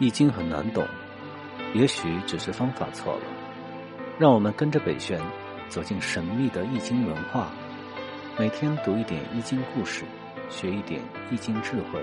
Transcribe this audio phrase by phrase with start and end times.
[0.00, 0.86] 易经很难懂，
[1.74, 3.22] 也许只是方法错了。
[4.16, 5.20] 让我们跟着北玄
[5.68, 7.50] 走进神秘的易经文化，
[8.38, 10.04] 每天读一点易经故事，
[10.48, 12.00] 学一点易经智慧。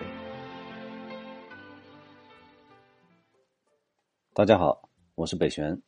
[4.34, 5.82] 大家好，我是北玄。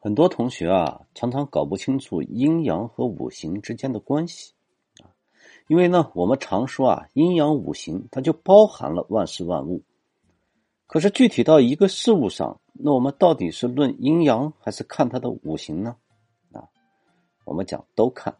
[0.00, 4.52] 很多同学啊，常常搞不清楚阴阳和五行之间的关系，
[5.68, 9.84] 因为呢，我们常说啊，阴阳五行它就包含了万事万物。
[10.92, 15.96] 可是具体到一个事物上，那我们到底是论阴阳，还是看它的五行呢？
[16.52, 16.68] 啊，
[17.46, 18.36] 我们讲都看。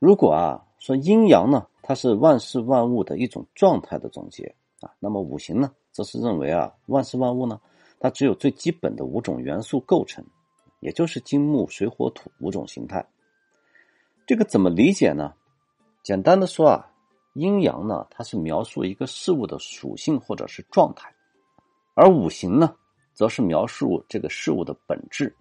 [0.00, 7.60] 如果啊说阴阳呢，它是万事万物的一种状态的总结啊，那么五行呢，则是认为啊万事万物呢，
[8.00, 10.24] 它只有最基本的五种元素构成，
[10.80, 13.08] 也就是金木水火土五种形态。
[14.26, 15.34] 这个怎么理解呢？
[16.02, 16.90] 简单的说啊，
[17.34, 21.14] 阴阳呢，它是描述一个事物的属性或者是状态。
[21.98, 22.76] 而五行呢，
[23.12, 25.34] 则是描述这个事物的本质。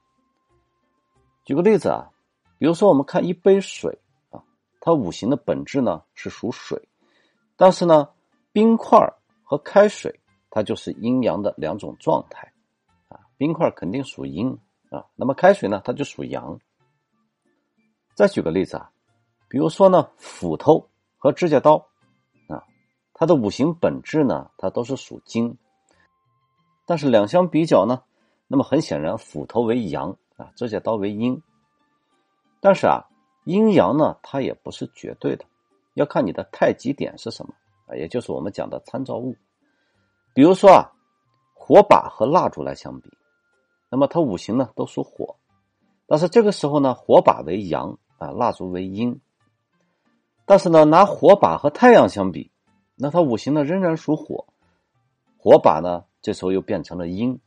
[1.45, 2.09] 举个例子啊，
[2.57, 3.99] 比如说我们看一杯水
[4.31, 4.41] 啊，
[4.81, 6.89] 它五行的本质呢是属水，
[7.57, 8.09] 但是呢，
[8.51, 8.97] 冰块
[9.43, 10.19] 和开水
[10.49, 12.51] 它就是阴阳的两种状态
[13.07, 13.19] 啊。
[13.37, 14.57] 冰块肯定属阴
[14.89, 16.59] 啊，那么开水呢，它就属阳。
[18.15, 18.89] 再举个例子啊，
[19.47, 21.87] 比如说呢，斧头和指甲刀
[22.49, 22.65] 啊，
[23.13, 25.55] 它的五行本质呢，它都是属金。
[26.87, 28.01] 但是两相比较呢，
[28.47, 31.43] 那么很显然，斧头为阳啊，指甲刀为阴。
[32.61, 33.03] 但是啊，
[33.43, 35.43] 阴阳呢，它也不是绝对的，
[35.95, 37.53] 要看你的太极点是什么
[37.87, 39.35] 啊，也就是我们讲的参照物。
[40.33, 40.93] 比如说啊，
[41.53, 43.11] 火把和蜡烛来相比，
[43.89, 45.35] 那么它五行呢都属火，
[46.07, 49.19] 但是这个时候呢，火把为阳啊，蜡烛为阴。
[50.45, 52.49] 但是呢，拿火把和太阳相比，
[52.95, 54.45] 那它五行呢仍然属火，
[55.37, 56.05] 火把呢。
[56.21, 57.39] 这时候又变成了阴，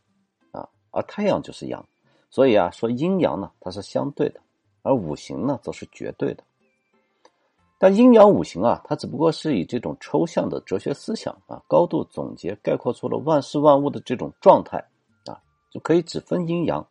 [0.53, 1.85] 啊，而太阳就是阳，
[2.31, 4.41] 所以啊，说阴阳呢，它是相对的，
[4.83, 6.45] 而五行呢，则是绝对的。
[7.79, 14.79] 但阴阳五行啊，它只不过是以这种抽象的哲学思想啊，高度总结概括出了万事万物的这种状态
[15.27, 16.87] 啊，就可以只分阴阳。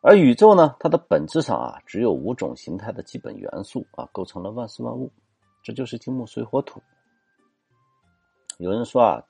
[0.00, 5.12] 而宇宙呢，它的本质上啊，只有五种形态的基本元素啊，构成了万事万物，
[5.62, 6.82] 这就是金木水火土。
[8.56, 9.22] 有人说啊。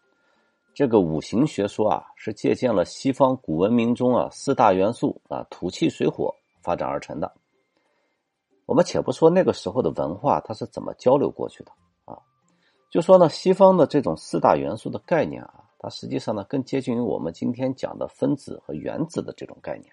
[0.78, 7.34] 这个五行学说啊，是借鉴了西方古文明中啊四大元素啊土气水火发展而成的。
[8.65, 11.72] 我们且不说那个时候的文化它是怎么交流过去的
[12.05, 12.16] 啊，
[12.93, 19.93] 就说呢西方的这种四大元素的概念啊，它实际上呢更接近于我们今天讲的分子和原子的这种概念。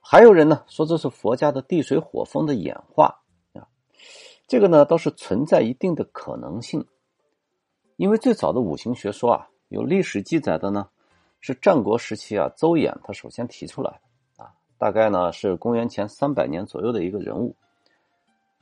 [0.00, 3.20] 还有人呢说这是佛家的地水火风的演化
[3.52, 3.68] 啊，
[4.48, 6.86] 这个呢倒是存在一定的可能性，
[7.96, 9.50] 因为最早的五行学说啊。
[9.68, 10.88] 有历史记载的呢，
[11.40, 17.54] 是战国时期啊，邹衍他首先提出来的啊，大概呢是公元前三百年左右的一个人物。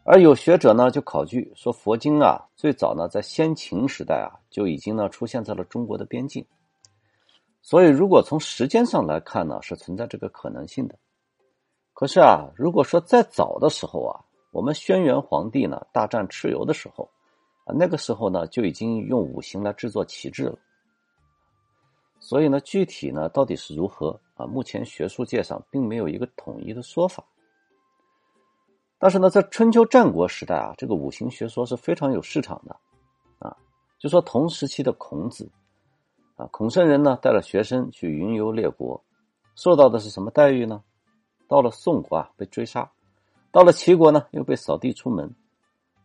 [0.07, 6.47] 而有学者呢就考据说，佛经啊最早呢在先秦时代啊就已经呢出现在了中国的边境。
[7.63, 10.99] 所以如果从时间上来看呢，是存在这个可能性的。
[11.95, 14.21] 可是啊，如果说在早的时候啊，
[14.53, 17.11] 我们轩辕皇帝呢大战蚩尤的时候
[17.65, 20.59] 啊，那个时候呢就已经用五行来制作旗帜了。
[22.25, 24.47] 所以呢，具体呢到底是如何啊？
[24.47, 27.23] 目前学术界上并没有一个统一的说法。
[28.99, 32.75] 但是呢，在春秋战国时代啊，这个五行学说是非常有市场的
[33.39, 33.55] 啊。
[33.99, 35.53] 就说同时期的孔子
[36.37, 39.05] 啊，孔圣人呢带了学生去云游列国，
[39.55, 40.83] 受到的是什么待遇呢？
[41.47, 42.91] 到了宋国啊被追杀，
[43.53, 45.31] 到了齐国呢又被扫地出门。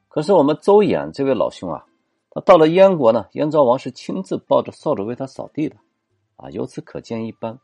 [0.10, 1.86] 可是我们邹衍这位老兄啊，
[2.30, 5.78] 他到了燕国呢，燕昭王是亲自抱着扫帚为他扫地的。
[6.40, 7.60] 啊，由此可见一斑。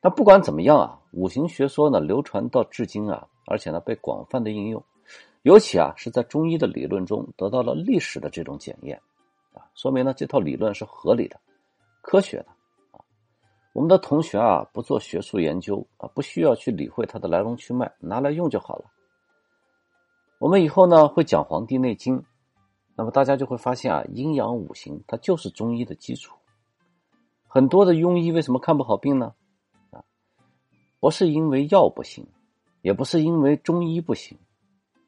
[0.00, 4.82] 那不管怎么样啊，五行学说呢流传到至今啊，而且呢被广泛的应用，
[5.42, 9.00] 尤其啊是在中医的理论中得到了历史的这种检验，
[9.54, 11.40] 啊，说明呢这套理论是合理的、
[12.00, 12.46] 科学的。
[12.92, 13.00] 啊，
[13.72, 18.84] 我们的同学啊不做学术研究啊，不需要去理会它的来龙去脉，拿来用就好了。
[20.38, 22.18] 我们以后呢会讲《黄帝内经》，
[22.94, 26.36] 那么大家就会发现啊，阴阳五行它就是中医的基础。
[27.54, 29.32] 很多的庸医为什么看不好病呢？
[29.92, 30.02] 啊，
[30.98, 32.26] 不是因为药不行，
[32.82, 34.36] 也不是因为中医不行，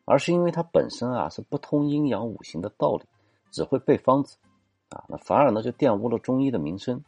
[0.04, 3.02] 而是因为它本身啊是不通阴阳五行的道理，
[3.50, 4.36] 只会背方子，
[4.90, 7.02] 啊，那反而呢就玷污了中医的名声。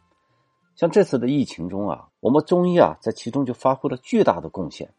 [0.74, 4.92] 像这次的疫情中啊，我们中医啊在其中就发挥了巨大的贡献，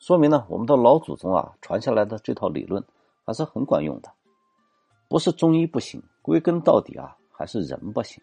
[0.00, 2.84] 说明呢我们的老祖宗啊传下来的这套理论
[3.24, 4.12] 还是很管用的。
[5.08, 8.22] 不是中医不行，归根到底啊还是人不行。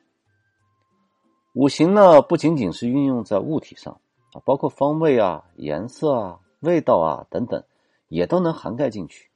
[1.56, 4.02] 五行呢，不仅仅是运用在物体上
[4.34, 7.64] 啊，包括方位啊、颜色啊、味道啊等等，
[8.10, 9.32] 也都能涵盖进去。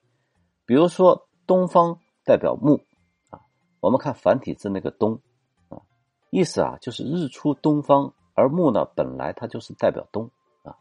[0.66, 2.82] 比如说，东方代表木
[3.30, 3.40] 啊，
[3.80, 5.22] 我们看繁体字那个东
[5.70, 5.80] 啊，
[6.30, 10.30] 意思啊就是日出东方，而木呢本来它就是代表东
[10.64, 10.76] 啊。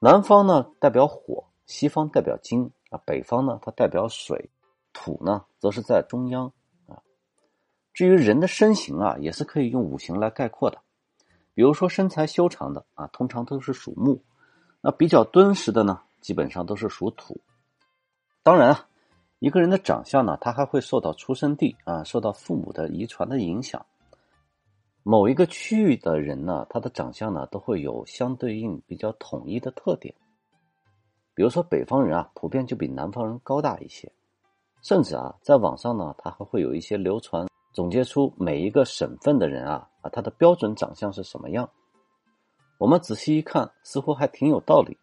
[0.00, 4.48] 南方呢代表火，西方代表金啊，北方呢它代表水，
[4.94, 6.50] 土呢则是在中央。
[7.96, 10.82] 至于人的身形啊，也是可以用五行来概括的。
[11.54, 14.20] 比如说身材修长的啊，通常都是属木；
[14.82, 17.40] 那比较敦实的呢，基本上都是属土。
[18.42, 18.86] 当然啊，
[19.38, 23.86] 一个人的长相呢，他还会受到出生地啊，受到父母的遗传的影响。
[25.02, 30.14] 某一个区域的人呢，他的长相呢，都会有相对应比较统一的特点。
[31.32, 34.12] 比如说北方人啊，普遍就比南方人高大一些，
[34.82, 37.46] 甚至啊，在网上呢，他还会有一些流传。
[37.76, 41.68] 总结出每一个省份的人啊啊，他的标准长相是什么样？
[42.78, 44.96] 我们仔细一看，似乎还挺有道理。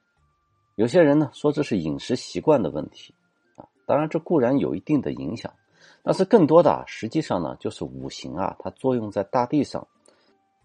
[0.74, 3.14] 有些人呢说这是饮食习惯的问题
[3.58, 5.54] 啊，当然这固然有一定的影响，
[6.02, 9.88] 但是更多的啊，实际上呢就是五行啊，它作用在大地上，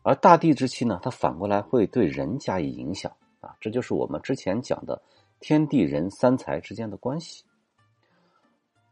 [0.00, 3.12] 而大地之气呢，它反过来会对人加以影响
[3.42, 5.02] 啊，这就是我们之前讲的
[5.40, 7.44] 天地人三才之间的关系。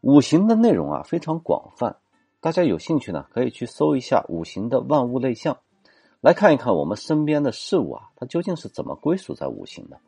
[0.01, 1.97] 五行的内容啊非常广泛。
[2.47, 5.57] 大家有兴趣呢，可以去搜一下五行的万物类象，
[6.21, 9.99] 来看一看我们身边的事物啊，它究竟是怎么归属在五行的。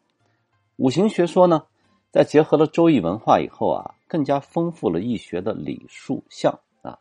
[0.77, 1.65] 五行学说呢，
[2.12, 6.97] 在结合了周易文化以后啊，更加丰富了易学的理数象啊。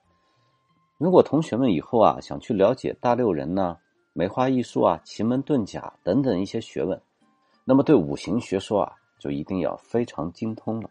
[0.96, 3.76] 如果同学们以后啊想去了解大六人呢、
[4.14, 7.00] 梅花易数啊、奇门遁甲等等一些学问，
[7.64, 10.91] 那么对五行学说啊，就一定要非常精通了。